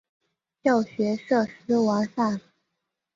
[0.63, 2.41] 教学设施完善。